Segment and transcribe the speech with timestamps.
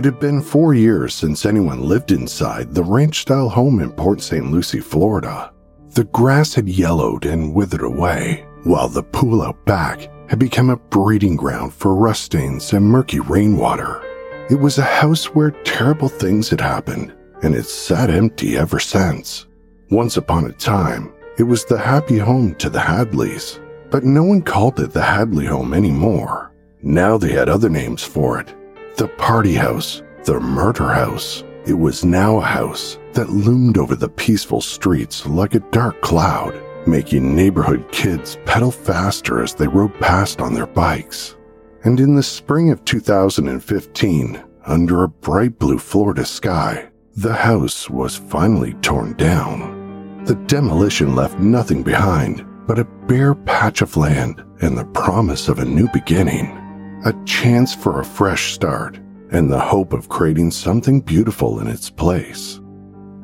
[0.00, 4.22] It had been four years since anyone lived inside the ranch style home in Port
[4.22, 4.50] St.
[4.50, 5.52] Lucie, Florida.
[5.90, 10.78] The grass had yellowed and withered away, while the pool out back had become a
[10.78, 14.02] breeding ground for rust stains and murky rainwater.
[14.48, 19.48] It was a house where terrible things had happened, and it sat empty ever since.
[19.90, 23.60] Once upon a time, it was the happy home to the Hadleys,
[23.90, 26.54] but no one called it the Hadley home anymore.
[26.80, 28.54] Now they had other names for it
[28.96, 31.44] the party house, the murder house.
[31.66, 36.54] It was now a house that loomed over the peaceful streets like a dark cloud,
[36.86, 41.36] making neighborhood kids pedal faster as they rode past on their bikes.
[41.84, 48.16] And in the spring of 2015, under a bright blue Florida sky, the house was
[48.16, 50.24] finally torn down.
[50.24, 55.58] The demolition left nothing behind but a bare patch of land and the promise of
[55.58, 56.59] a new beginning
[57.04, 58.98] a chance for a fresh start,
[59.32, 62.60] and the hope of creating something beautiful in its place.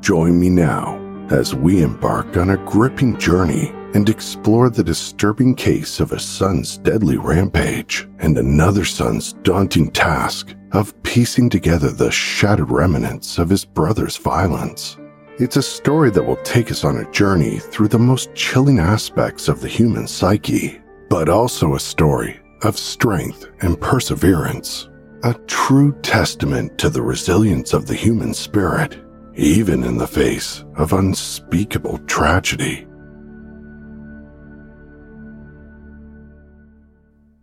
[0.00, 6.00] Join me now as we embark on a gripping journey and explore the disturbing case
[6.00, 12.70] of a son's deadly rampage and another son's daunting task of piecing together the shattered
[12.70, 14.96] remnants of his brother's violence.
[15.38, 19.48] It's a story that will take us on a journey through the most chilling aspects
[19.48, 24.88] of the human psyche, but also a story of strength and perseverance,
[25.22, 28.98] a true testament to the resilience of the human spirit,
[29.34, 32.86] even in the face of unspeakable tragedy.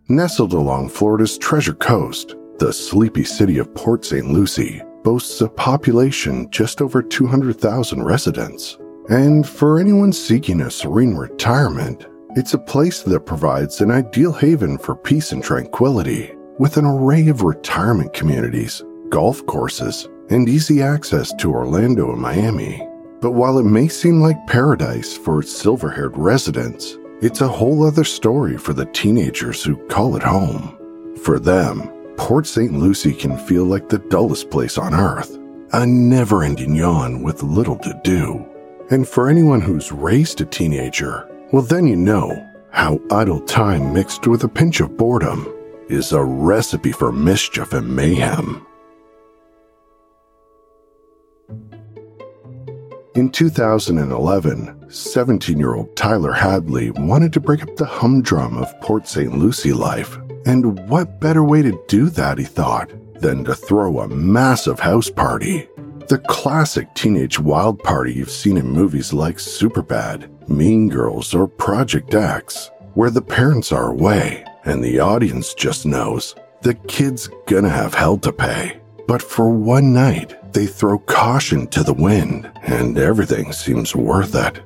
[0.09, 4.29] Nestled along Florida's Treasure Coast, the sleepy city of Port St.
[4.29, 8.77] Lucie boasts a population just over 200,000 residents.
[9.09, 12.05] And for anyone seeking a serene retirement,
[12.35, 17.27] it's a place that provides an ideal haven for peace and tranquility, with an array
[17.27, 22.87] of retirement communities, golf courses, and easy access to Orlando and Miami.
[23.21, 27.85] But while it may seem like paradise for its silver haired residents, it's a whole
[27.85, 30.77] other story for the teenagers who call it home.
[31.23, 32.73] For them, Port St.
[32.73, 35.37] Lucie can feel like the dullest place on earth,
[35.71, 38.45] a never ending yawn with little to do.
[38.89, 44.25] And for anyone who's raised a teenager, well, then you know how idle time mixed
[44.25, 45.47] with a pinch of boredom
[45.87, 48.65] is a recipe for mischief and mayhem.
[53.13, 59.07] In 2011, 17 year old Tyler Hadley wanted to break up the humdrum of Port
[59.07, 59.37] St.
[59.37, 60.17] Lucie life.
[60.47, 62.89] And what better way to do that, he thought,
[63.21, 65.69] than to throw a massive house party?
[66.07, 72.13] The classic teenage wild party you've seen in movies like Superbad, Mean Girls, or Project
[72.13, 77.93] X, where the parents are away and the audience just knows the kid's gonna have
[77.93, 78.79] hell to pay.
[79.07, 84.61] But for one night, they throw caution to the wind and everything seems worth it.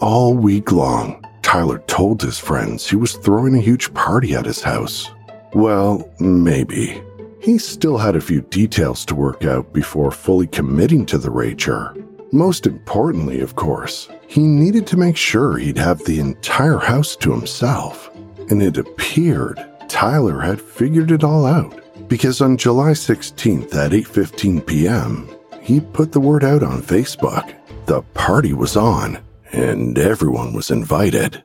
[0.00, 4.60] All week long, Tyler told his friends he was throwing a huge party at his
[4.62, 5.08] house.
[5.54, 7.00] Well, maybe.
[7.40, 11.96] He still had a few details to work out before fully committing to the rager.
[12.32, 17.32] Most importantly, of course, he needed to make sure he'd have the entire house to
[17.32, 18.10] himself.
[18.50, 19.58] And it appeared
[19.88, 25.26] Tyler had figured it all out because on July 16th at 8:15 p.m.,
[25.62, 27.54] he put the word out on Facebook.
[27.86, 29.18] The party was on
[29.52, 31.42] and everyone was invited.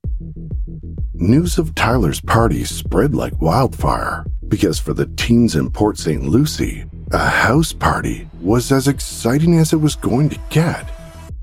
[1.13, 6.23] News of Tyler's party spread like wildfire because for the teens in Port St.
[6.23, 10.89] Lucie, a house party was as exciting as it was going to get.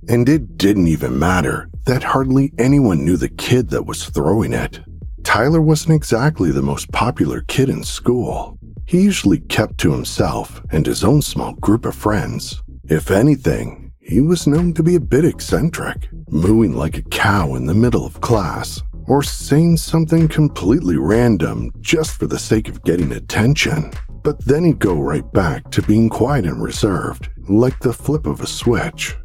[0.08, 4.80] And it didn't even matter that hardly anyone knew the kid that was throwing it.
[5.22, 8.58] Tyler wasn't exactly the most popular kid in school.
[8.86, 12.62] He usually kept to himself and his own small group of friends.
[12.84, 17.66] If anything, he was known to be a bit eccentric, mooing like a cow in
[17.66, 23.12] the middle of class, or saying something completely random just for the sake of getting
[23.12, 23.92] attention.
[24.22, 28.40] but then he'd go right back to being quiet and reserved, like the flip of
[28.40, 29.16] a switch.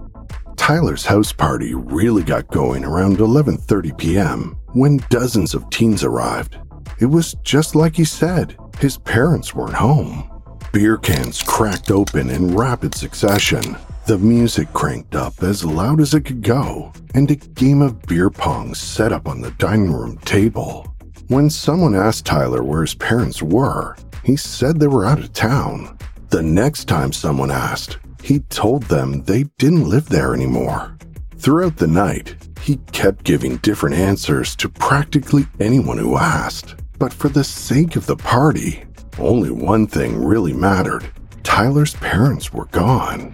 [0.56, 4.58] Tyler's house party really got going around 11:30 p.m.
[4.74, 6.58] when dozens of teens arrived.
[7.00, 10.30] It was just like he said, his parents weren't home.
[10.74, 13.78] Beer cans cracked open in rapid succession.
[14.08, 18.30] The music cranked up as loud as it could go, and a game of beer
[18.30, 20.96] pong set up on the dining room table.
[21.28, 25.98] When someone asked Tyler where his parents were, he said they were out of town.
[26.30, 30.98] The next time someone asked, he told them they didn't live there anymore.
[31.36, 36.76] Throughout the night, he kept giving different answers to practically anyone who asked.
[36.98, 38.86] But for the sake of the party,
[39.20, 41.12] only one thing really mattered
[41.44, 43.34] Tyler's parents were gone.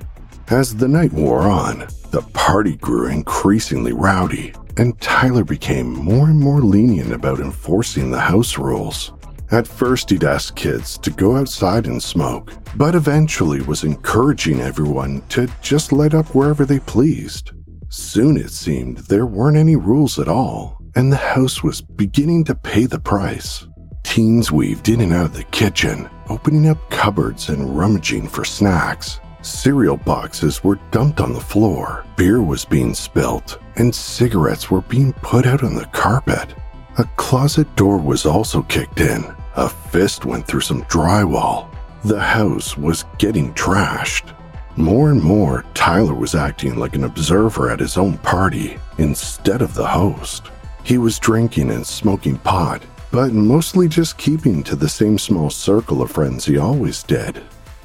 [0.50, 6.40] As the night wore on, the party grew increasingly rowdy, and Tyler became more and
[6.40, 9.14] more lenient about enforcing the house rules.
[9.52, 15.22] At first, he'd ask kids to go outside and smoke, but eventually was encouraging everyone
[15.30, 17.52] to just light up wherever they pleased.
[17.90, 22.56] Soon it seemed there weren't any rules at all, and the house was beginning to
[22.56, 23.66] pay the price.
[24.04, 29.20] Teens weaved in and out of the kitchen, opening up cupboards and rummaging for snacks.
[29.44, 35.12] Cereal boxes were dumped on the floor, beer was being spilt, and cigarettes were being
[35.22, 36.56] put out on the carpet.
[36.98, 41.68] A closet door was also kicked in, a fist went through some drywall.
[42.06, 44.34] The house was getting trashed.
[44.78, 49.74] More and more, Tyler was acting like an observer at his own party instead of
[49.74, 50.52] the host.
[50.86, 52.82] He was drinking and smoking pot,
[53.12, 57.44] but mostly just keeping to the same small circle of friends he always did.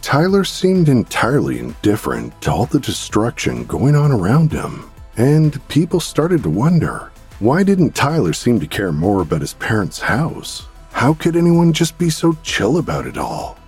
[0.08, 6.42] Tyler seemed entirely indifferent to all the destruction going on around him, and people started
[6.42, 10.66] to wonder why didn't Tyler seem to care more about his parents' house?
[10.92, 13.58] How could anyone just be so chill about it all?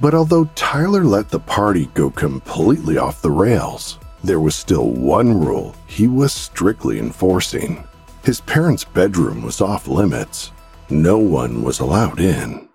[0.00, 5.38] But although Tyler let the party go completely off the rails, there was still one
[5.38, 7.86] rule he was strictly enforcing.
[8.24, 10.50] His parents' bedroom was off limits.
[10.88, 12.69] No one was allowed in.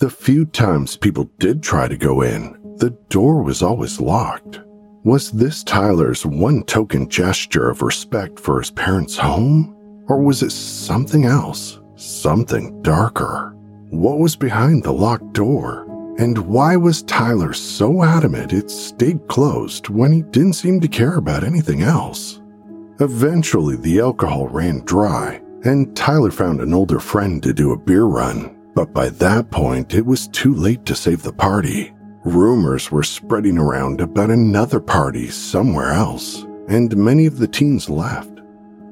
[0.00, 4.58] The few times people did try to go in, the door was always locked.
[5.04, 9.76] Was this Tyler's one token gesture of respect for his parents' home?
[10.08, 11.80] Or was it something else?
[11.96, 13.54] Something darker.
[13.90, 15.84] What was behind the locked door?
[16.18, 21.18] And why was Tyler so adamant it stayed closed when he didn't seem to care
[21.18, 22.40] about anything else?
[23.00, 28.04] Eventually, the alcohol ran dry, and Tyler found an older friend to do a beer
[28.04, 28.56] run.
[28.80, 31.92] But by that point, it was too late to save the party.
[32.24, 38.40] Rumors were spreading around about another party somewhere else, and many of the teens left.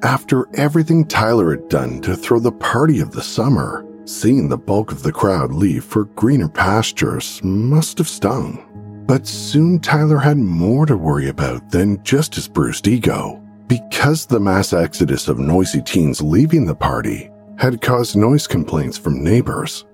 [0.02, 4.92] After everything Tyler had done to throw the party of the summer, seeing the bulk
[4.92, 9.04] of the crowd leave for greener pastures must have stung.
[9.06, 13.42] But soon Tyler had more to worry about than just his bruised ego.
[13.68, 19.22] Because the mass exodus of noisy teens leaving the party had caused noise complaints from
[19.22, 19.84] neighbors.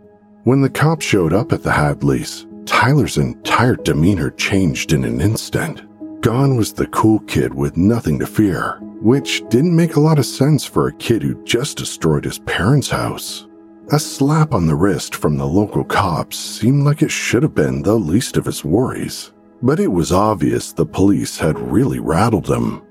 [0.45, 5.83] When the cops showed up at the Hadleys, Tyler's entire demeanor changed in an instant.
[6.21, 10.27] Gone was the cool kid with nothing to fear, which didn't make a lot of
[10.27, 13.47] sense for a kid who just destroyed his parents' house.
[13.93, 17.83] A slap on the wrist from the local cops seemed like it should have been
[17.83, 22.83] the least of his worries, but it was obvious the police had really rattled him.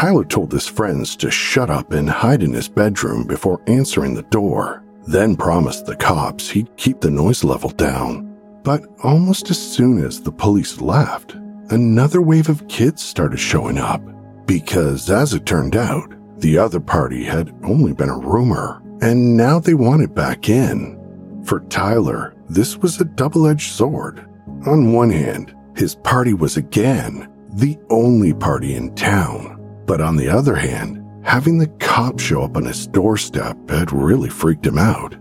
[0.00, 4.22] Tyler told his friends to shut up and hide in his bedroom before answering the
[4.22, 8.34] door, then promised the cops he'd keep the noise level down.
[8.62, 11.34] But almost as soon as the police left,
[11.68, 14.00] another wave of kids started showing up
[14.46, 19.58] because, as it turned out, the other party had only been a rumor, and now
[19.58, 20.96] they wanted back in.
[21.44, 24.26] For Tyler, this was a double edged sword.
[24.64, 29.59] On one hand, his party was again the only party in town,
[29.90, 34.28] but on the other hand, having the cops show up on his doorstep had really
[34.28, 35.16] freaked him out.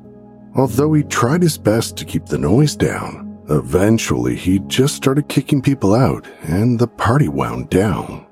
[0.55, 5.59] Although he tried his best to keep the noise down, eventually he just started kicking
[5.59, 8.27] people out and the party wound down.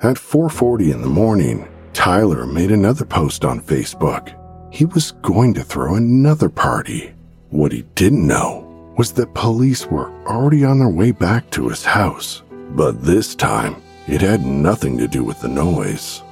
[0.00, 4.32] At 4:40 in the morning, Tyler made another post on Facebook.
[4.72, 7.12] He was going to throw another party.
[7.50, 11.84] What he didn't know was that police were already on their way back to his
[11.84, 12.44] house,
[12.76, 16.22] but this time it had nothing to do with the noise.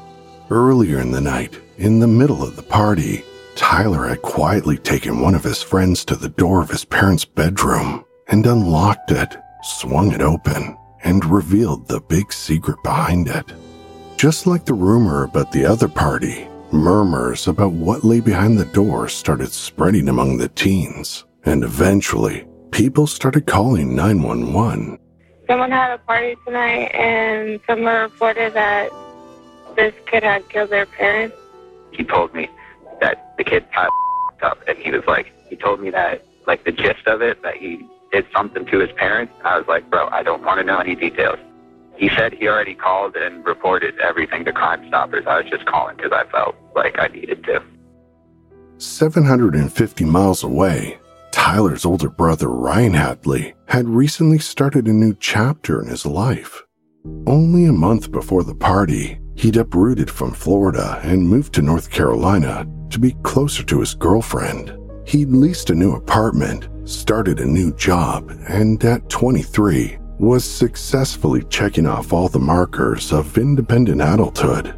[0.51, 3.23] Earlier in the night, in the middle of the party,
[3.55, 8.05] Tyler had quietly taken one of his friends to the door of his parents' bedroom
[8.29, 13.53] and unlocked it, swung it open, and revealed the big secret behind it.
[14.17, 19.09] Just like the rumor about the other party, murmurs about what lay behind the door
[19.09, 24.99] started spreading among the teens, and eventually, people started calling 911.
[25.49, 28.91] Someone had a party tonight, and someone reported that
[29.77, 31.37] this kid had killed their parents.
[31.93, 32.49] He told me
[33.01, 33.91] that the kid got
[34.43, 37.57] up, and he was like, he told me that, like, the gist of it, that
[37.57, 39.33] he did something to his parents.
[39.45, 41.39] I was like, bro, I don't want to know any details.
[41.97, 45.25] He said he already called and reported everything to Crime Stoppers.
[45.27, 47.63] I was just calling because I felt like I needed to.
[48.79, 50.99] 750 miles away,
[51.33, 56.63] Tyler's older brother Ryan Hadley had recently started a new chapter in his life.
[57.27, 62.67] Only a month before the party, he'd uprooted from Florida and moved to North Carolina
[62.91, 64.77] to be closer to his girlfriend.
[65.07, 71.87] He'd leased a new apartment, started a new job, and at 23, was successfully checking
[71.87, 74.75] off all the markers of independent adulthood.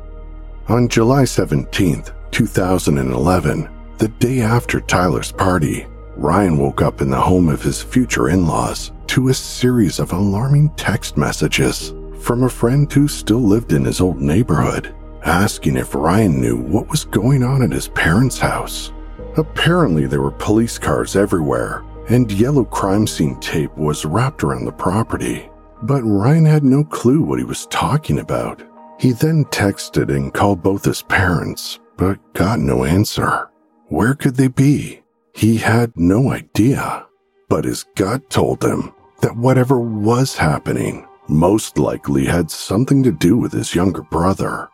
[0.68, 5.86] On July 17, 2011, the day after Tyler's party,
[6.18, 10.12] Ryan woke up in the home of his future in laws to a series of
[10.12, 14.92] alarming text messages from a friend who still lived in his old neighborhood,
[15.24, 18.92] asking if Ryan knew what was going on at his parents' house.
[19.36, 24.72] Apparently, there were police cars everywhere, and yellow crime scene tape was wrapped around the
[24.72, 25.48] property.
[25.82, 28.60] But Ryan had no clue what he was talking about.
[28.98, 33.50] He then texted and called both his parents, but got no answer.
[33.86, 35.02] Where could they be?
[35.38, 37.06] He had no idea,
[37.48, 43.36] but his gut told him that whatever was happening most likely had something to do
[43.36, 44.68] with his younger brother.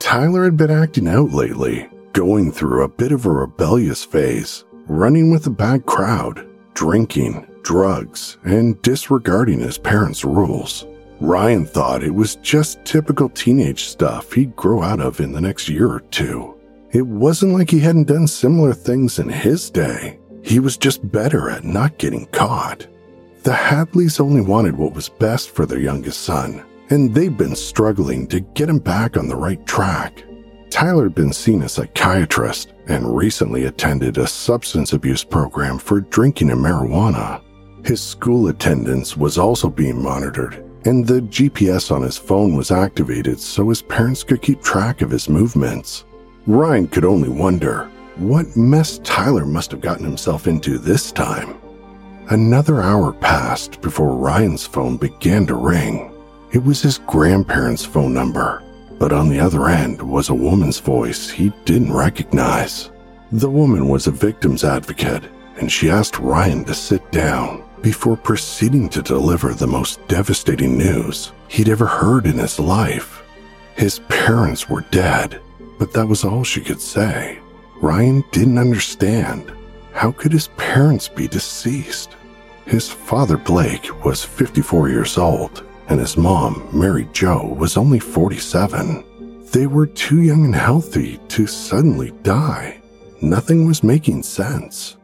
[0.00, 5.30] Tyler had been acting out lately, going through a bit of a rebellious phase, running
[5.30, 6.44] with a bad crowd,
[6.74, 10.84] drinking, drugs, and disregarding his parents' rules.
[11.20, 15.68] Ryan thought it was just typical teenage stuff he'd grow out of in the next
[15.68, 16.57] year or two.
[16.90, 20.18] It wasn't like he hadn't done similar things in his day.
[20.42, 22.86] He was just better at not getting caught.
[23.42, 28.26] The Hadleys only wanted what was best for their youngest son, and they'd been struggling
[28.28, 30.24] to get him back on the right track.
[30.70, 36.50] Tyler had been seen a psychiatrist and recently attended a substance abuse program for drinking
[36.50, 37.42] and marijuana.
[37.84, 43.38] His school attendance was also being monitored, and the GPS on his phone was activated
[43.40, 46.04] so his parents could keep track of his movements.
[46.48, 51.58] Ryan could only wonder what mess Tyler must have gotten himself into this time.
[52.30, 56.10] Another hour passed before Ryan's phone began to ring.
[56.54, 58.62] It was his grandparents' phone number,
[58.98, 62.92] but on the other end was a woman's voice he didn't recognize.
[63.30, 65.24] The woman was a victim's advocate,
[65.58, 71.30] and she asked Ryan to sit down before proceeding to deliver the most devastating news
[71.48, 73.22] he'd ever heard in his life.
[73.76, 75.42] His parents were dead,
[75.78, 77.38] but that was all she could say.
[77.80, 79.52] Ryan didn't understand.
[79.92, 82.16] How could his parents be deceased?
[82.66, 89.46] His father, Blake, was 54 years old, and his mom, Mary Jo, was only 47.
[89.52, 92.82] They were too young and healthy to suddenly die.
[93.22, 94.97] Nothing was making sense.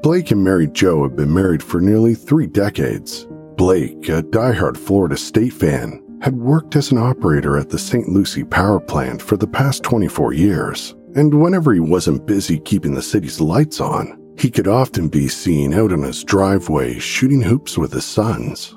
[0.00, 3.26] Blake and Mary Jo have been married for nearly three decades.
[3.56, 8.08] Blake, a die-hard Florida State fan, had worked as an operator at the St.
[8.08, 13.02] Lucie power plant for the past 24 years, and whenever he wasn't busy keeping the
[13.02, 17.92] city's lights on, he could often be seen out on his driveway shooting hoops with
[17.92, 18.76] his sons.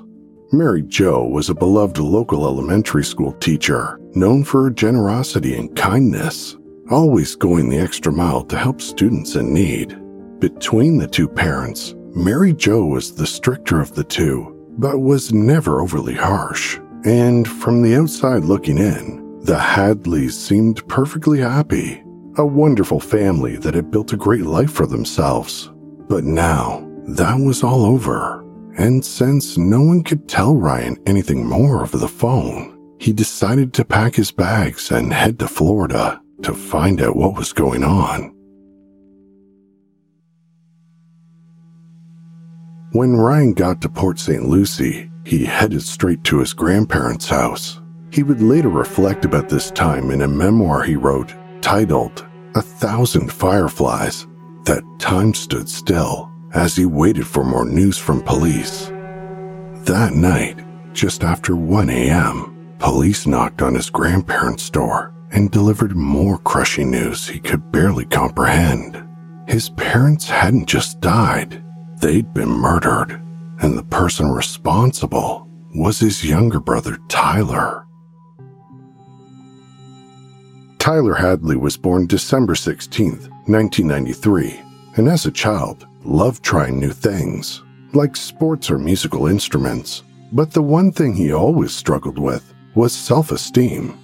[0.50, 6.56] Mary Jo was a beloved local elementary school teacher, known for her generosity and kindness,
[6.90, 9.96] always going the extra mile to help students in need.
[10.42, 15.80] Between the two parents, Mary Jo was the stricter of the two, but was never
[15.80, 16.80] overly harsh.
[17.04, 22.02] And from the outside looking in, the Hadleys seemed perfectly happy,
[22.38, 25.70] a wonderful family that had built a great life for themselves.
[26.08, 28.44] But now, that was all over.
[28.76, 33.84] And since no one could tell Ryan anything more over the phone, he decided to
[33.84, 38.34] pack his bags and head to Florida to find out what was going on.
[42.92, 44.44] When Ryan got to Port St.
[44.44, 47.80] Lucie, he headed straight to his grandparents' house.
[48.10, 53.32] He would later reflect about this time in a memoir he wrote titled A Thousand
[53.32, 54.26] Fireflies.
[54.66, 58.88] That time stood still as he waited for more news from police.
[59.86, 66.36] That night, just after 1 a.m., police knocked on his grandparents' door and delivered more
[66.36, 69.02] crushing news he could barely comprehend.
[69.48, 71.64] His parents hadn't just died,
[72.02, 73.12] they'd been murdered,
[73.60, 77.86] and the person responsible was his younger brother, Tyler.
[80.80, 83.10] Tyler Hadley was born December 16,
[83.46, 84.60] 1993,
[84.96, 87.62] and as a child, loved trying new things,
[87.94, 90.02] like sports or musical instruments.
[90.32, 93.96] But the one thing he always struggled with was self esteem.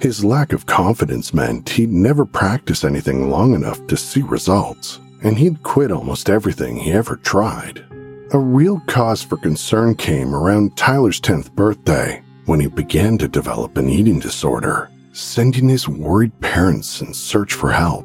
[0.00, 5.38] His lack of confidence meant he'd never practice anything long enough to see results, and
[5.38, 7.84] he'd quit almost everything he ever tried.
[8.32, 13.76] A real cause for concern came around Tyler's 10th birthday when he began to develop
[13.76, 18.04] an eating disorder, sending his worried parents in search for help,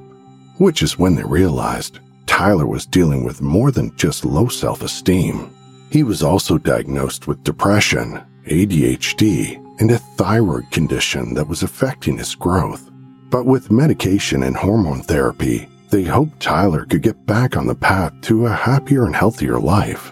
[0.57, 5.53] which is when they realized Tyler was dealing with more than just low self esteem.
[5.91, 12.35] He was also diagnosed with depression, ADHD, and a thyroid condition that was affecting his
[12.35, 12.89] growth.
[13.29, 18.13] But with medication and hormone therapy, they hoped Tyler could get back on the path
[18.21, 20.11] to a happier and healthier life.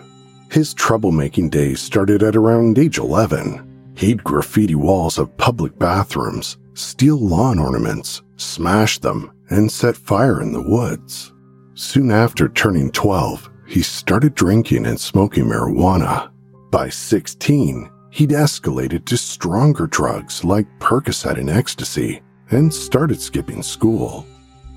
[0.52, 3.94] His troublemaking days started at around age 11.
[3.96, 10.52] He'd graffiti walls of public bathrooms, steal lawn ornaments, smash them, and set fire in
[10.52, 11.34] the woods.
[11.74, 16.32] Soon after turning 12, he started drinking and smoking marijuana.
[16.72, 24.26] By 16, he'd escalated to stronger drugs like Percocet and ecstasy and started skipping school.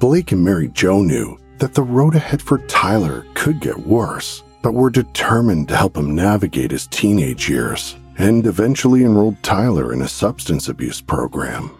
[0.00, 4.73] Blake and Mary Jo knew that the road ahead for Tyler could get worse, but
[4.73, 10.09] were determined to help him navigate his teenage years and eventually enrolled Tyler in a
[10.09, 11.71] substance abuse program.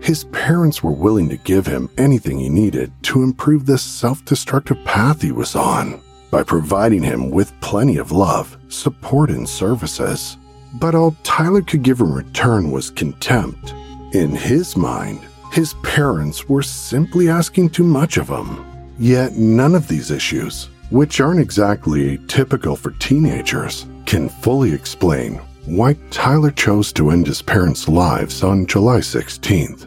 [0.00, 4.82] His parents were willing to give him anything he needed to improve the self destructive
[4.86, 10.38] path he was on by providing him with plenty of love, support, and services.
[10.80, 13.74] But all Tyler could give in return was contempt.
[14.14, 15.20] In his mind,
[15.52, 18.64] his parents were simply asking too much of him.
[18.98, 25.94] Yet none of these issues, which aren't exactly typical for teenagers, can fully explain why
[26.10, 29.84] Tyler chose to end his parents' lives on July 16th.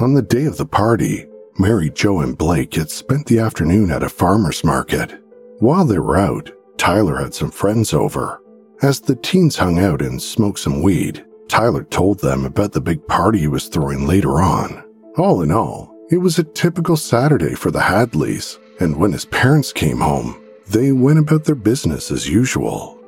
[0.00, 1.26] On the day of the party,
[1.58, 5.22] Mary Jo and Blake had spent the afternoon at a farmer's market.
[5.58, 8.42] While they were out, Tyler had some friends over.
[8.82, 13.06] As the teens hung out and smoked some weed, Tyler told them about the big
[13.06, 14.84] party he was throwing later on.
[15.16, 19.72] All in all, it was a typical Saturday for the Hadleys, and when his parents
[19.72, 23.00] came home, they went about their business as usual.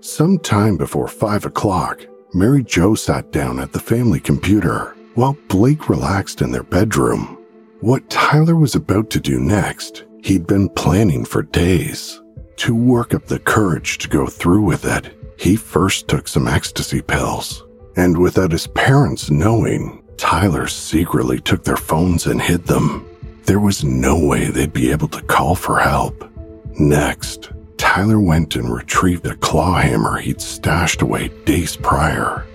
[0.00, 5.88] Some time before five o'clock, Mary Jo sat down at the family computer while Blake
[5.88, 7.38] relaxed in their bedroom.
[7.80, 12.20] What Tyler was about to do next, he'd been planning for days.
[12.58, 17.02] To work up the courage to go through with it, he first took some ecstasy
[17.02, 17.64] pills.
[17.96, 23.06] And without his parents knowing, Tyler secretly took their phones and hid them.
[23.44, 26.30] There was no way they'd be able to call for help.
[26.78, 32.46] Next, Tyler went and retrieved a claw hammer he'd stashed away days prior.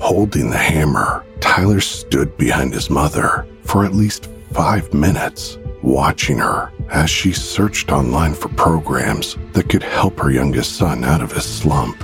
[0.00, 6.72] Holding the hammer, Tyler stood behind his mother for at least five minutes, watching her
[6.88, 11.44] as she searched online for programs that could help her youngest son out of his
[11.44, 12.02] slump.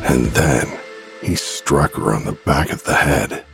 [0.00, 0.66] And then
[1.22, 3.44] he struck her on the back of the head.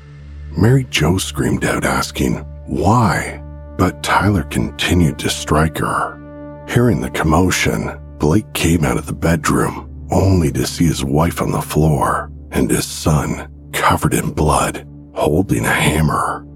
[0.57, 3.43] Mary Jo screamed out, asking, Why?
[3.77, 6.65] But Tyler continued to strike her.
[6.69, 11.53] Hearing the commotion, Blake came out of the bedroom, only to see his wife on
[11.53, 16.48] the floor and his son covered in blood, holding a hammer.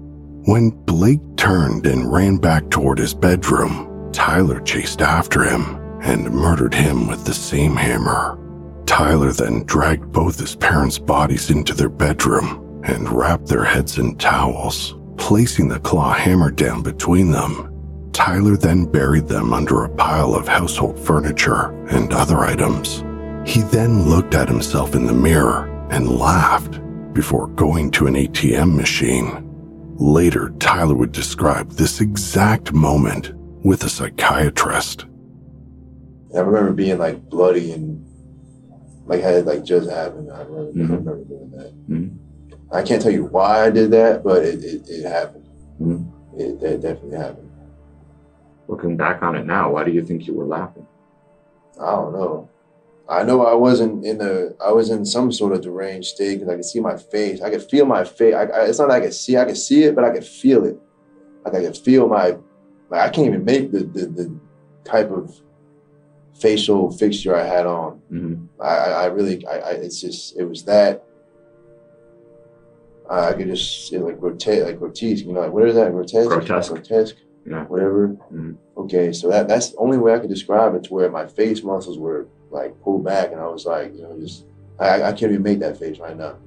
[0.45, 6.73] When Blake turned and ran back toward his bedroom, Tyler chased after him and murdered
[6.73, 8.37] him with the same hammer.
[8.85, 14.17] Tyler then dragged both his parents' bodies into their bedroom and wrapped their heads in
[14.17, 18.09] towels, placing the claw hammer down between them.
[18.11, 23.05] Tyler then buried them under a pile of household furniture and other items.
[23.49, 26.81] He then looked at himself in the mirror and laughed
[27.13, 29.42] before going to an ATM machine.
[29.99, 35.05] Later, Tyler would describe this exact moment with a psychiatrist.
[36.35, 38.03] I remember being like bloody and
[39.05, 40.31] like had like just happened.
[40.31, 40.89] I remember, Mhm.
[40.89, 41.87] I remember doing that.
[41.89, 42.17] Mhm.
[42.71, 45.45] I can't tell you why I did that, but it, it, it happened.
[45.79, 46.07] Mhm.
[46.35, 47.49] It, it definitely happened.
[48.67, 50.87] Looking back on it now, why do you think you were laughing?
[51.79, 52.49] I don't know.
[53.09, 54.51] I know I wasn't in a.
[54.63, 57.41] I was in some sort of deranged state because I could see my face.
[57.41, 58.33] I could feel my face.
[58.33, 59.35] I, I, it's not like I could see.
[59.37, 60.77] I could see it, but I could feel it.
[61.43, 62.37] Like I could feel my.
[62.89, 64.39] Like I can't even make the the, the
[64.85, 65.35] type of
[66.39, 68.01] facial fixture I had on.
[68.11, 68.47] Mhm.
[68.61, 69.45] I, I really.
[69.47, 69.71] I, I.
[69.71, 70.37] It's just.
[70.37, 71.03] It was that.
[73.09, 75.25] I I could just see like grotesque, like grotesque.
[75.25, 75.91] You know, like what is that?
[75.91, 76.29] Grotesque.
[76.29, 76.71] Grotesque.
[76.71, 77.15] Grotesque.
[77.45, 77.65] Yeah.
[77.65, 78.15] Whatever.
[78.33, 78.55] Mhm.
[78.77, 81.61] Okay, so that that's the only way I could describe it to where my face
[81.63, 84.45] muscles were like pulled back, and I was like, you know, just
[84.79, 86.37] I, I can't even make that face right now.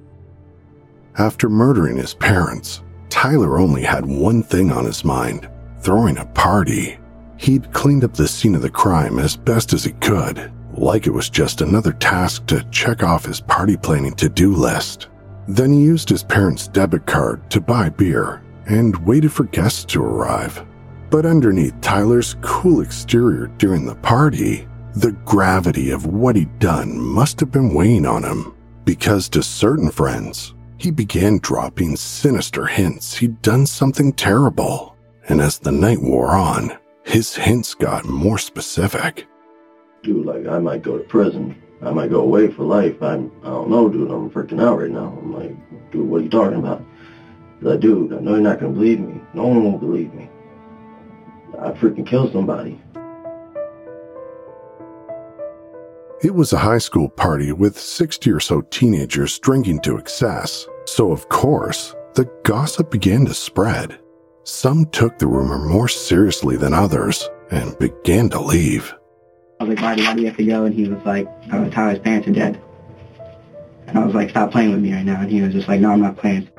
[1.17, 5.49] After murdering his parents, Tyler only had one thing on his mind
[5.81, 6.99] throwing a party.
[7.37, 11.11] He'd cleaned up the scene of the crime as best as he could, like it
[11.11, 15.09] was just another task to check off his party planning to do list.
[15.47, 20.03] Then he used his parents' debit card to buy beer and waited for guests to
[20.03, 20.65] arrive.
[21.09, 24.67] But underneath Tyler's cool exterior during the party,
[25.01, 29.91] the gravity of what he'd done must have been weighing on him, because to certain
[29.91, 34.95] friends, he began dropping sinister hints he'd done something terrible.
[35.29, 39.27] And as the night wore on, his hints got more specific.
[40.01, 41.61] Dude, like, I might go to prison.
[41.83, 42.99] I might go away for life.
[43.03, 44.09] I'm, I don't know, dude.
[44.09, 45.15] I'm freaking out right now.
[45.21, 46.83] I'm like, dude, what are you talking about?
[47.61, 49.21] Like, dude, I know you're not going to believe me.
[49.35, 50.27] No one will believe me.
[51.59, 52.81] I freaking killed somebody.
[56.23, 61.11] It was a high school party with 60 or so teenagers drinking to excess, so
[61.11, 63.99] of course, the gossip began to spread.
[64.43, 68.95] Some took the rumor more seriously than others and began to leave.
[69.59, 70.65] I was like, why do, why do you have to go?
[70.65, 72.59] And he was like, oh, Tyler's parents are dead.
[73.85, 75.21] And I was like, stop playing with me right now.
[75.21, 76.49] And he was just like, no, I'm not playing.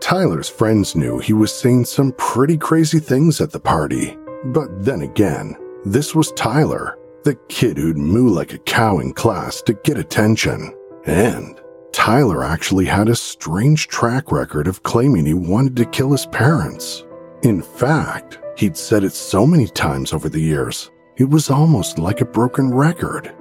[0.00, 4.16] Tyler's friends knew he was saying some pretty crazy things at the party.
[4.46, 9.62] But then again, this was Tyler, the kid who'd moo like a cow in class
[9.62, 10.74] to get attention.
[11.06, 11.60] And
[11.92, 17.04] Tyler actually had a strange track record of claiming he wanted to kill his parents.
[17.42, 22.20] In fact, he'd said it so many times over the years, it was almost like
[22.20, 23.34] a broken record.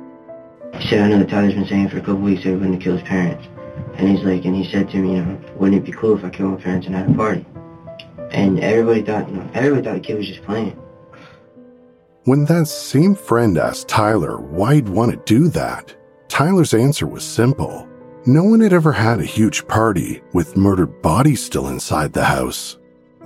[0.89, 2.97] Said, I know Tyler's been saying for a couple weeks that he wanted to kill
[2.97, 3.47] his parents.
[3.95, 6.23] And he's like, and he said to me, you know, wouldn't it be cool if
[6.23, 7.45] I killed my parents and had a party?
[8.31, 10.80] And everybody thought, you know, everybody thought the kid was just playing.
[12.25, 15.95] When that same friend asked Tyler why he'd want to do that,
[16.27, 17.89] Tyler's answer was simple.
[18.27, 22.77] No one had ever had a huge party with murdered bodies still inside the house.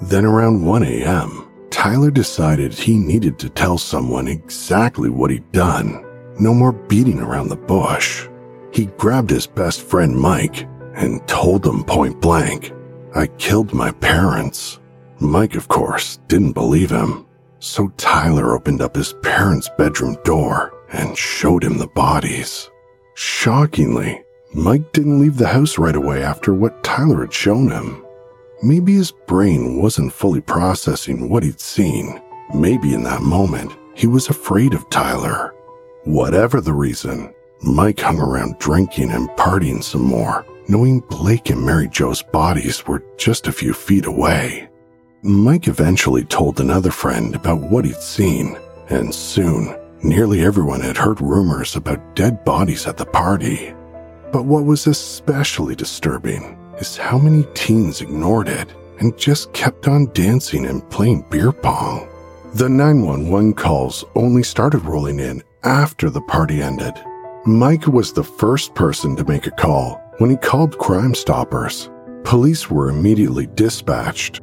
[0.03, 6.05] Then around 1 a.m., Tyler decided he needed to tell someone exactly what he'd done.
[6.39, 8.29] No more beating around the bush.
[8.71, 12.71] He grabbed his best friend Mike and told him point blank,
[13.13, 14.79] I killed my parents.
[15.19, 17.24] Mike, of course, didn't believe him.
[17.65, 22.69] So Tyler opened up his parents' bedroom door and showed him the bodies.
[23.15, 24.23] Shockingly,
[24.54, 28.06] Mike didn't leave the house right away after what Tyler had shown him.
[28.62, 32.21] Maybe his brain wasn't fully processing what he'd seen.
[32.54, 35.56] Maybe in that moment, he was afraid of Tyler.
[36.04, 41.89] Whatever the reason, Mike hung around drinking and partying some more, knowing Blake and Mary
[41.89, 44.69] Jo's bodies were just a few feet away.
[45.25, 48.55] Mike eventually told another friend about what he'd seen,
[48.89, 53.73] and soon, nearly everyone had heard rumors about dead bodies at the party.
[54.31, 60.11] But what was especially disturbing is how many teens ignored it and just kept on
[60.13, 62.07] dancing and playing beer pong.
[62.53, 66.93] The 911 calls only started rolling in after the party ended.
[67.47, 71.89] Mike was the first person to make a call when he called Crime Stoppers.
[72.23, 74.41] Police were immediately dispatched.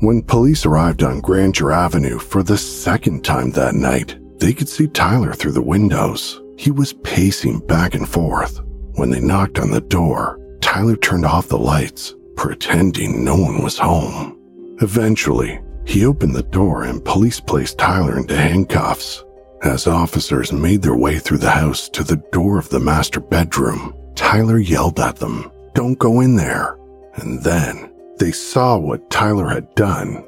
[0.00, 4.88] When police arrived on Granger Avenue for the second time that night, they could see
[4.88, 6.40] Tyler through the windows.
[6.56, 8.62] He was pacing back and forth.
[8.94, 13.76] When they knocked on the door, Tyler turned off the lights, pretending no one was
[13.76, 14.38] home.
[14.80, 19.22] Eventually, he opened the door and police placed Tyler into handcuffs.
[19.62, 23.94] As officers made their way through the house to the door of the master bedroom,
[24.14, 26.78] Tyler yelled at them, Don't go in there.
[27.16, 27.89] And then
[28.20, 30.22] they saw what Tyler had done.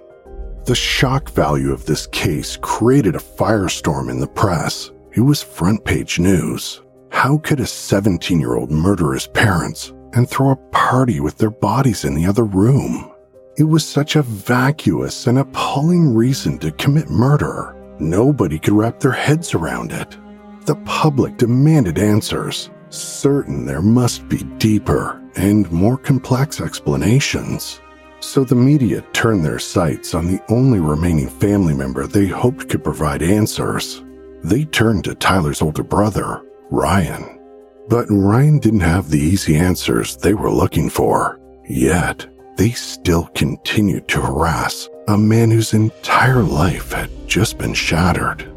[0.65, 4.91] The shock value of this case created a firestorm in the press.
[5.13, 6.81] It was front page news.
[7.11, 11.51] How could a 17 year old murder his parents and throw a party with their
[11.51, 13.13] bodies in the other room?
[13.59, 17.77] It was such a vacuous and appalling reason to commit murder.
[17.99, 20.17] Nobody could wrap their heads around it.
[20.65, 27.82] The public demanded answers, certain there must be deeper and more complex explanations.
[28.23, 32.85] So the media turned their sights on the only remaining family member they hoped could
[32.85, 34.05] provide answers.
[34.45, 37.41] They turned to Tyler's older brother, Ryan.
[37.89, 41.41] But Ryan didn't have the easy answers they were looking for.
[41.69, 48.49] Yet, they still continued to harass a man whose entire life had just been shattered.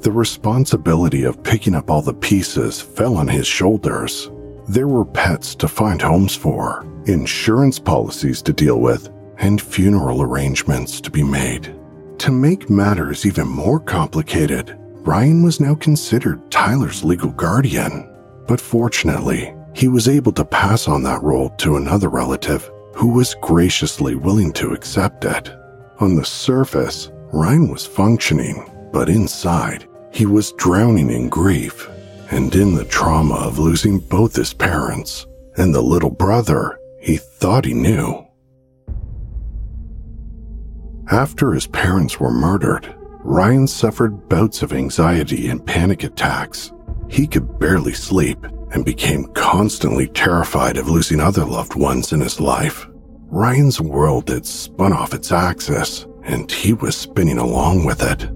[0.00, 4.30] The responsibility of picking up all the pieces fell on his shoulders.
[4.68, 11.00] There were pets to find homes for, insurance policies to deal with, and funeral arrangements
[11.00, 11.74] to be made.
[12.18, 18.10] To make matters even more complicated, Ryan was now considered Tyler's legal guardian.
[18.46, 23.34] But fortunately, he was able to pass on that role to another relative who was
[23.42, 25.52] graciously willing to accept it.
[26.00, 31.88] On the surface, Ryan was functioning, but inside, he was drowning in grief
[32.30, 37.64] and in the trauma of losing both his parents and the little brother he thought
[37.64, 38.23] he knew.
[41.10, 46.72] After his parents were murdered, Ryan suffered bouts of anxiety and panic attacks.
[47.08, 52.40] He could barely sleep and became constantly terrified of losing other loved ones in his
[52.40, 52.88] life.
[53.28, 58.30] Ryan's world had spun off its axis, and he was spinning along with it.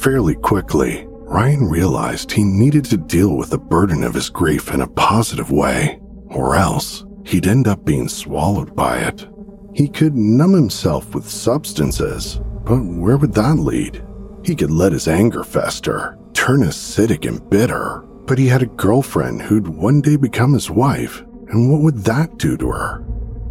[0.00, 4.82] Fairly quickly, Ryan realized he needed to deal with the burden of his grief in
[4.82, 9.26] a positive way, or else he'd end up being swallowed by it.
[9.74, 14.04] He could numb himself with substances, but where would that lead?
[14.44, 19.42] He could let his anger fester, turn acidic and bitter, but he had a girlfriend
[19.42, 23.04] who'd one day become his wife, and what would that do to her?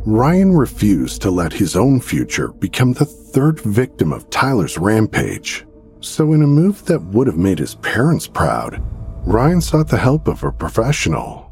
[0.05, 5.65] Ryan refused to let his own future become the third victim of Tyler's rampage.
[5.99, 8.81] So, in a move that would have made his parents proud,
[9.25, 11.42] Ryan sought the help of a professional.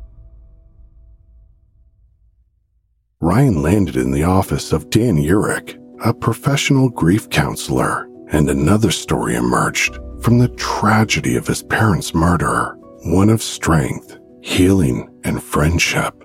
[3.24, 9.36] Ryan landed in the office of Dan Yearick, a professional grief counselor, and another story
[9.36, 16.24] emerged from the tragedy of his parents' murder one of strength, healing, and friendship.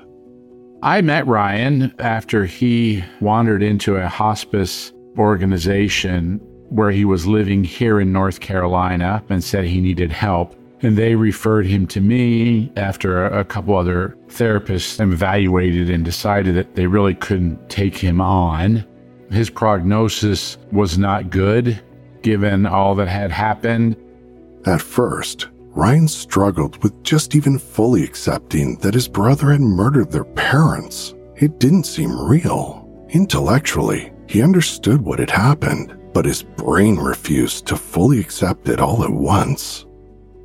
[0.82, 6.38] I met Ryan after he wandered into a hospice organization
[6.70, 10.54] where he was living here in North Carolina and said he needed help.
[10.82, 16.74] And they referred him to me after a, couple other therapists evaluated and decided that
[16.74, 18.84] they really couldn't take him on.
[19.30, 21.82] His prognosis was not good
[22.22, 23.96] given all that had happened.
[24.66, 30.24] At first, Ryan struggled with just even fully accepting that his brother had murdered their
[30.24, 31.14] parents.
[31.36, 32.82] It didn't seem real.
[33.10, 39.04] Intellectually, he understood what had happened, but his brain refused to fully accept it all
[39.04, 39.85] at once.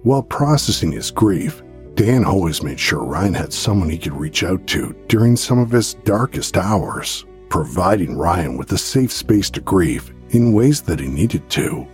[0.04, 1.62] While processing his grief,
[1.94, 5.70] Dan always made sure Ryan had someone he could reach out to during some of
[5.70, 11.08] his darkest hours, providing Ryan with a safe space to grieve in ways that he
[11.08, 11.88] needed to.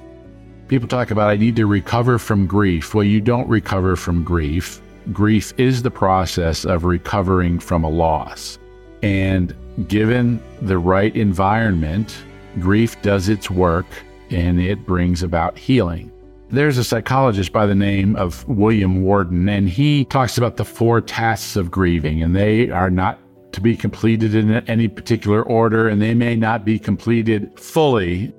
[0.70, 2.93] People talk about, I need to recover from grief.
[2.96, 4.82] Well, you don't recover from grief.
[5.12, 8.58] Grief is the process of recovering from a loss.
[9.04, 9.54] And
[9.89, 12.15] given the right environment,
[12.60, 13.86] grief does its work
[14.30, 16.12] and it brings about healing.
[16.50, 21.02] There's a psychologist by the name of William Worden, and he talks about the four
[21.02, 23.20] tasks of grieving, and they are not
[23.52, 28.34] to be completed in any particular order, and they may not be completed fully,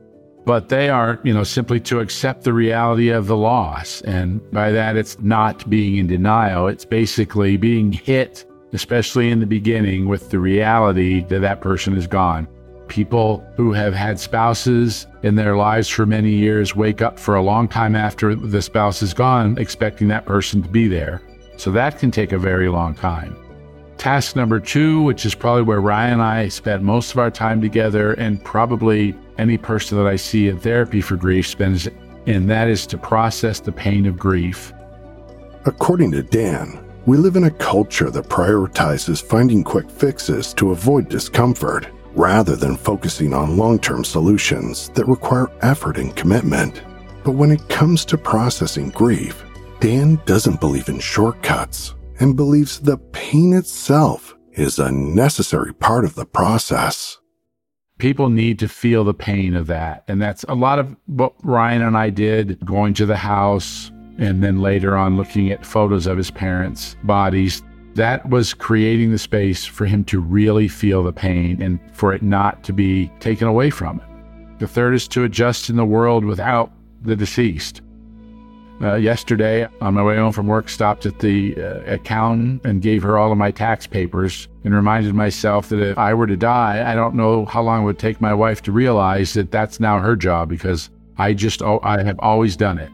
[0.46, 4.00] but they are, you know, simply to accept the reality of the loss.
[4.02, 9.46] And by that, it's not being in denial, it's basically being hit, especially in the
[9.46, 12.48] beginning, with the reality that that person is gone.
[12.88, 17.42] People who have had spouses in their lives for many years wake up for a
[17.42, 21.22] long time after the spouse is gone, expecting that person to be there.
[21.58, 23.36] So that can take a very long time.
[23.98, 27.60] Task number two, which is probably where Ryan and I spend most of our time
[27.60, 31.88] together, and probably any person that I see in therapy for grief spends,
[32.26, 34.72] and that is to process the pain of grief.
[35.66, 41.08] According to Dan, we live in a culture that prioritizes finding quick fixes to avoid
[41.08, 46.82] discomfort rather than focusing on long term solutions that require effort and commitment.
[47.24, 49.44] But when it comes to processing grief,
[49.80, 56.14] Dan doesn't believe in shortcuts and believes the pain itself is a necessary part of
[56.14, 57.18] the process.
[57.98, 60.04] People need to feel the pain of that.
[60.08, 64.42] And that's a lot of what Ryan and I did going to the house and
[64.42, 67.62] then later on looking at photos of his parents' bodies
[67.98, 72.22] that was creating the space for him to really feel the pain and for it
[72.22, 74.56] not to be taken away from him.
[74.60, 76.70] The third is to adjust in the world without
[77.02, 77.82] the deceased.
[78.80, 83.02] Uh, yesterday, on my way home from work, stopped at the uh, accountant and gave
[83.02, 86.88] her all of my tax papers and reminded myself that if I were to die,
[86.88, 89.98] I don't know how long it would take my wife to realize that that's now
[89.98, 92.92] her job because I just, oh, I have always done it.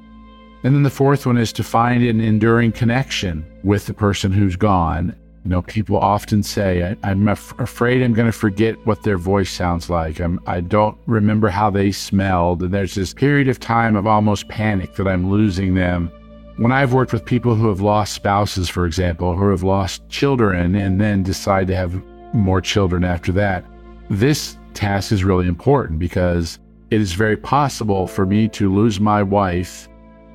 [0.64, 4.56] And then the fourth one is to find an enduring connection with the person who's
[4.56, 5.14] gone.
[5.44, 9.18] You know, people often say, I, am af- afraid I'm going to forget what their
[9.18, 10.20] voice sounds like.
[10.20, 12.62] I'm, I don't remember how they smelled.
[12.62, 16.10] And there's this period of time of almost panic that I'm losing them.
[16.56, 20.74] When I've worked with people who have lost spouses, for example, who have lost children
[20.76, 23.66] and then decide to have more children after that,
[24.08, 26.58] this task is really important because
[26.90, 29.88] it is very possible for me to lose my wife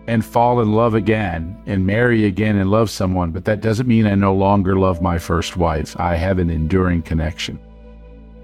[0.09, 4.07] and fall in love again and marry again and love someone, but that doesn't mean
[4.07, 5.97] I no longer love my first wife.
[5.99, 7.59] I have an enduring connection.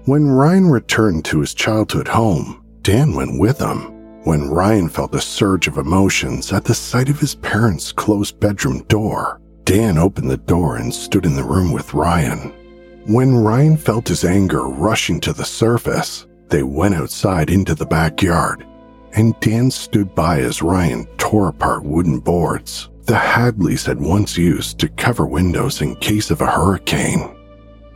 [0.04, 3.92] When Ryan returned to his childhood home, Dan went with him.
[4.22, 8.84] When Ryan felt a surge of emotions at the sight of his parents' closed bedroom
[8.84, 12.52] door, Dan opened the door and stood in the room with Ryan.
[13.06, 18.64] When Ryan felt his anger rushing to the surface, they went outside into the backyard,
[19.14, 24.80] and Dan stood by as Ryan tore apart wooden boards the Hadleys had once used
[24.80, 27.36] to cover windows in case of a hurricane.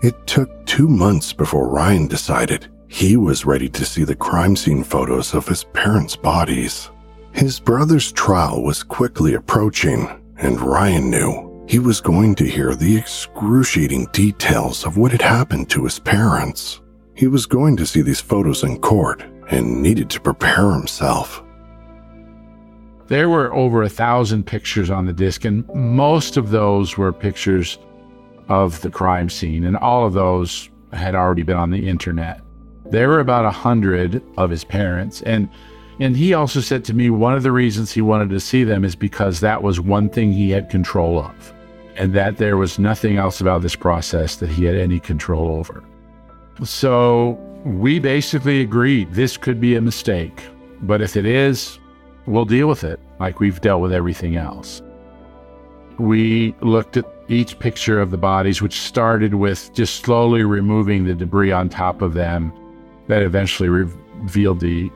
[0.04, 4.84] It took two months before Ryan decided he was ready to see the crime scene
[4.84, 6.90] photos of his parents' bodies.
[7.32, 12.96] His brother's trial was quickly approaching, and Ryan knew he was going to hear the
[12.96, 16.82] excruciating details of what had happened to his parents.
[17.14, 21.42] He was going to see these photos in court and needed to prepare himself.
[23.08, 27.78] There were over a thousand pictures on the disc, and most of those were pictures
[28.48, 32.40] of the crime scene, and all of those had already been on the internet.
[32.86, 35.48] There were about a hundred of his parents, and
[35.98, 38.84] and he also said to me one of the reasons he wanted to see them
[38.84, 41.52] is because that was one thing he had control of
[42.00, 45.84] and that there was nothing else about this process that he had any control over.
[46.64, 50.44] So we basically agreed this could be a mistake,
[50.82, 51.78] but if it is,
[52.26, 54.82] we'll deal with it like we've dealt with everything else.
[55.98, 61.14] We looked at each picture of the bodies, which started with just slowly removing the
[61.14, 62.52] debris on top of them,
[63.08, 64.90] that eventually revealed the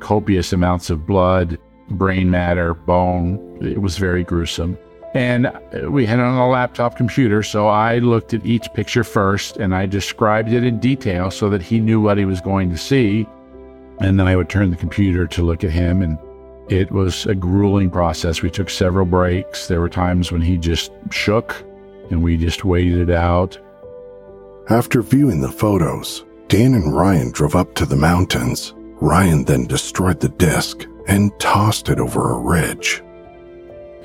[0.00, 1.58] copious amounts of blood,
[1.90, 3.58] brain matter, bone.
[3.60, 4.78] It was very gruesome.
[5.16, 9.02] And uh, we had it on a laptop computer, so I looked at each picture
[9.02, 12.68] first and I described it in detail so that he knew what he was going
[12.68, 13.26] to see.
[13.98, 16.18] And then I would turn the computer to look at him, and
[16.68, 18.42] it was a grueling process.
[18.42, 19.68] We took several breaks.
[19.68, 21.64] There were times when he just shook
[22.10, 23.58] and we just waited it out.
[24.68, 28.74] After viewing the photos, Dan and Ryan drove up to the mountains.
[29.00, 33.02] Ryan then destroyed the disc and tossed it over a ridge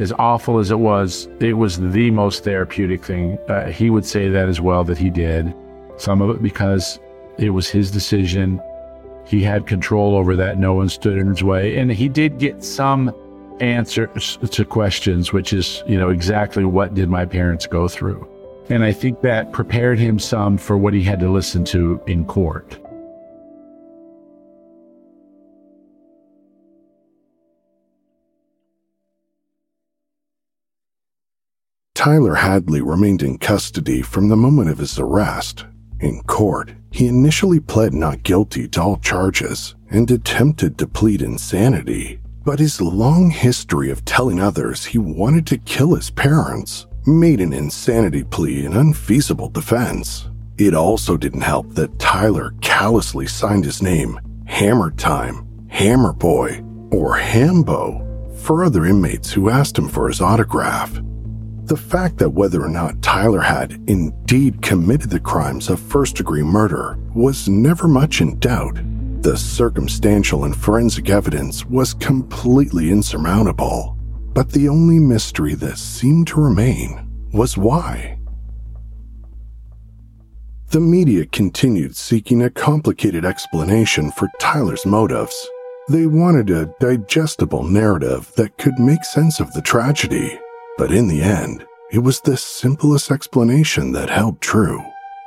[0.02, 3.38] as awful as it was, it was the most therapeutic thing.
[3.48, 5.54] Uh, he would say that as well, that he did.
[5.98, 7.00] Some of it because
[7.38, 8.60] it was his decision.
[9.28, 10.58] He had control over that.
[10.58, 11.78] No one stood in his way.
[11.78, 13.14] And he did get some
[13.60, 18.28] answers to questions, which is, you know, exactly what did my parents go through.
[18.70, 22.26] And I think that prepared him some for what he had to listen to in
[22.26, 22.80] court.
[32.02, 35.66] Tyler Hadley remained in custody from the moment of his arrest.
[36.00, 42.20] In court, he initially pled not guilty to all charges and attempted to plead insanity.
[42.44, 47.54] But his long history of telling others he wanted to kill his parents made an
[47.54, 50.28] insanity plea an unfeasible defense.
[50.58, 57.18] It also didn't help that Tyler callously signed his name Hammer Time, Hammer Boy, or
[57.18, 61.00] Hambo for other inmates who asked him for his autograph.
[61.72, 66.44] The fact that whether or not Tyler had indeed committed the crimes of first degree
[66.44, 68.78] murder was never much in doubt.
[69.22, 73.98] The circumstantial and forensic evidence was completely insurmountable.
[74.34, 78.20] But the only mystery that seemed to remain was why.
[80.72, 85.50] The media continued seeking a complicated explanation for Tyler's motives.
[85.88, 90.38] They wanted a digestible narrative that could make sense of the tragedy.
[90.78, 94.82] But in the end, it was the simplest explanation that held true.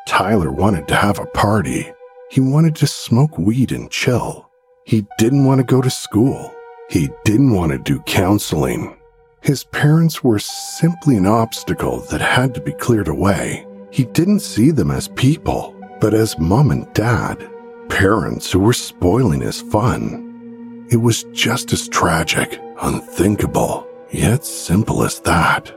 [0.07, 1.93] Tyler wanted to have a party.
[2.31, 4.51] He wanted to smoke weed and chill.
[4.85, 6.55] He didn't want to go to school.
[6.91, 8.97] He didn't want to do counseling.
[9.41, 13.67] His parents were simply an obstacle that had to be cleared away.
[13.91, 17.49] He didn't see them as people, but as mom and dad,
[17.89, 20.87] parents who were spoiling his fun.
[20.91, 25.75] It was just as tragic, unthinkable, yet simple as that.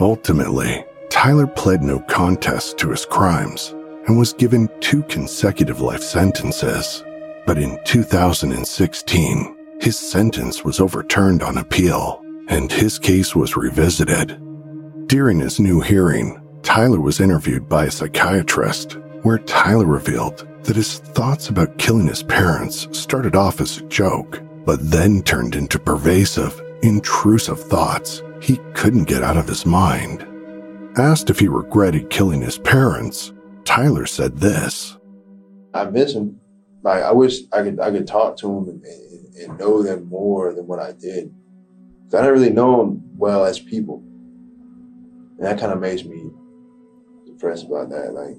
[0.00, 3.74] Ultimately, Tyler pled no contest to his crimes
[4.06, 7.04] and was given two consecutive life sentences.
[7.46, 14.40] But in 2016, his sentence was overturned on appeal and his case was revisited.
[15.06, 20.98] During his new hearing, Tyler was interviewed by a psychiatrist where Tyler revealed that his
[20.98, 26.60] thoughts about killing his parents started off as a joke, but then turned into pervasive
[26.82, 30.26] intrusive thoughts he couldn't get out of his mind.
[30.96, 33.32] Asked if he regretted killing his parents,
[33.64, 34.96] Tyler said this
[35.74, 36.40] I miss him.
[36.82, 40.08] Like I wish I could I could talk to them and, and, and know them
[40.08, 41.32] more than what I did.
[42.08, 44.02] I didn't really know them well as people,
[45.36, 46.30] and that kind of makes me
[47.26, 48.14] depressed about that.
[48.14, 48.36] Like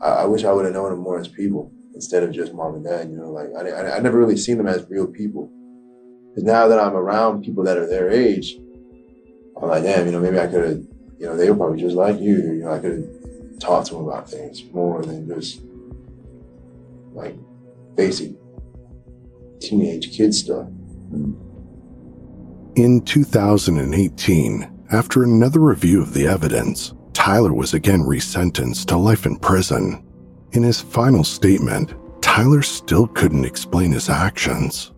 [0.00, 2.76] I, I wish I would have known them more as people instead of just mom
[2.76, 3.10] and dad.
[3.10, 5.50] You know, like I I, I never really seen them as real people.
[6.38, 8.60] Because now that I'm around people that are their age,
[9.60, 10.78] I'm like, damn, you know, maybe I could have,
[11.18, 12.36] you know, they were probably just like you.
[12.36, 15.62] You know, I could have talked to them about things more than just
[17.12, 17.34] like
[17.96, 18.36] basic
[19.58, 20.68] teenage kid stuff.
[22.76, 29.38] In 2018, after another review of the evidence, Tyler was again resentenced to life in
[29.38, 30.06] prison.
[30.52, 34.92] In his final statement, Tyler still couldn't explain his actions.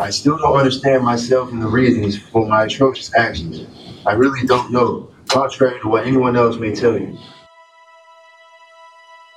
[0.00, 3.66] I still don't understand myself and the reasons for my atrocious actions.
[4.06, 7.18] I really don't know, contrary to what anyone else may tell you.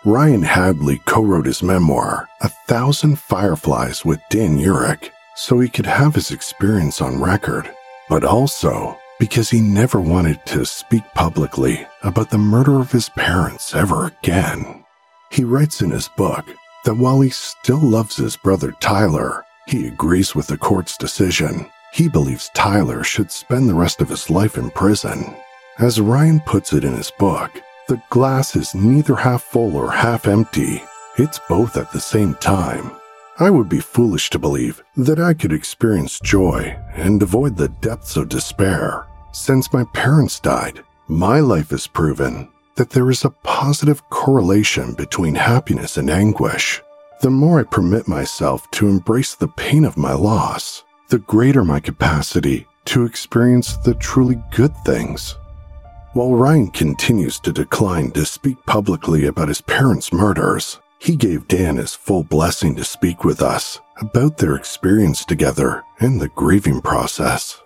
[0.05, 5.85] Ryan Hadley co wrote his memoir, A Thousand Fireflies with Dan Yearick, so he could
[5.85, 7.69] have his experience on record,
[8.07, 13.75] but also because he never wanted to speak publicly about the murder of his parents
[13.75, 14.85] ever again.
[15.29, 16.45] He writes in his book
[16.85, 21.69] that while he still loves his brother Tyler, he agrees with the court's decision.
[21.93, 25.35] He believes Tyler should spend the rest of his life in prison.
[25.79, 27.51] As Ryan puts it in his book,
[27.87, 30.83] the glass is neither half full or half empty.
[31.17, 32.91] It's both at the same time.
[33.39, 38.15] I would be foolish to believe that I could experience joy and avoid the depths
[38.15, 39.07] of despair.
[39.31, 45.35] Since my parents died, my life has proven that there is a positive correlation between
[45.35, 46.81] happiness and anguish.
[47.23, 51.79] The more I permit myself to embrace the pain of my loss, the greater my
[51.79, 55.37] capacity to experience the truly good things.
[56.11, 61.77] While Ryan continues to decline to speak publicly about his parents' murders, he gave Dan
[61.77, 67.57] his full blessing to speak with us about their experience together and the grieving process.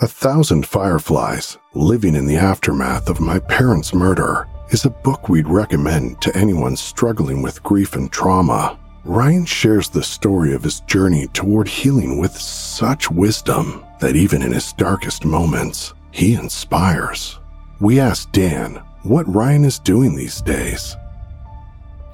[0.00, 5.48] A Thousand Fireflies Living in the Aftermath of My Parents' Murder is a book we'd
[5.48, 8.78] recommend to anyone struggling with grief and trauma.
[9.04, 14.52] Ryan shares the story of his journey toward healing with such wisdom that even in
[14.52, 17.40] his darkest moments, he inspires.
[17.80, 20.96] We asked Dan what Ryan is doing these days.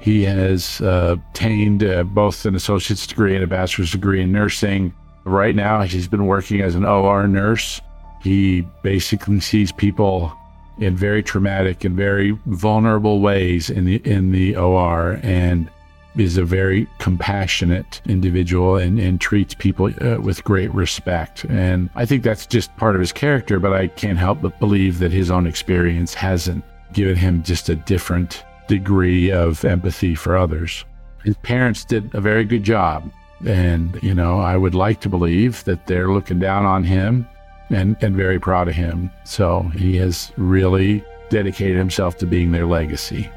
[0.00, 4.94] He has uh, obtained uh, both an associate's degree and a bachelor's degree in nursing.
[5.24, 7.82] Right now, he's been working as an OR nurse.
[8.22, 10.32] He basically sees people
[10.78, 15.68] in very traumatic and very vulnerable ways in the in the OR, and
[16.16, 21.44] is a very compassionate individual and, and treats people uh, with great respect.
[21.44, 24.98] And I think that's just part of his character, but I can't help but believe
[24.98, 30.84] that his own experience hasn't given him just a different degree of empathy for others.
[31.24, 33.10] His parents did a very good job.
[33.46, 37.28] And, you know, I would like to believe that they're looking down on him
[37.70, 39.10] and, and very proud of him.
[39.24, 43.30] So he has really dedicated himself to being their legacy.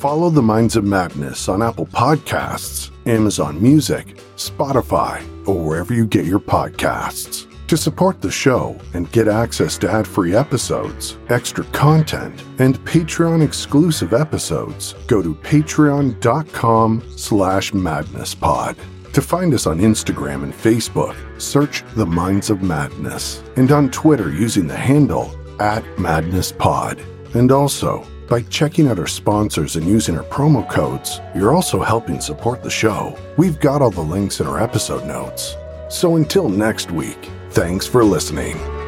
[0.00, 6.24] Follow the Minds of Madness on Apple Podcasts, Amazon Music, Spotify, or wherever you get
[6.24, 7.46] your podcasts.
[7.66, 14.14] To support the show and get access to ad-free episodes, extra content, and Patreon exclusive
[14.14, 18.78] episodes, go to patreon.com slash madnesspod.
[19.12, 24.32] To find us on Instagram and Facebook, search The Minds of Madness, and on Twitter
[24.32, 25.30] using the handle
[25.60, 27.04] at madnesspod.
[27.34, 32.20] And also, by checking out our sponsors and using our promo codes, you're also helping
[32.20, 33.18] support the show.
[33.36, 35.56] We've got all the links in our episode notes.
[35.88, 38.79] So until next week, thanks for listening.